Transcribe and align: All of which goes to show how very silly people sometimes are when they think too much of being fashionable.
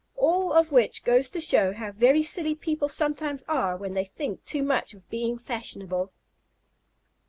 All 0.17 0.51
of 0.51 0.71
which 0.71 1.03
goes 1.03 1.29
to 1.29 1.39
show 1.39 1.73
how 1.73 1.91
very 1.91 2.23
silly 2.23 2.55
people 2.55 2.87
sometimes 2.87 3.43
are 3.43 3.77
when 3.77 3.93
they 3.93 4.03
think 4.03 4.43
too 4.43 4.63
much 4.63 4.95
of 4.95 5.07
being 5.11 5.37
fashionable. 5.37 6.11